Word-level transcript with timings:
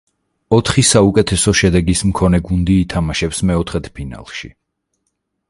ოთხი 0.55 0.83
საუკეთესო 0.91 1.53
შედეგის 1.59 2.01
მქონე 2.13 2.41
გუნდი 2.49 2.79
ითამაშებს 2.85 3.43
მეოთხედფინალში. 3.51 4.53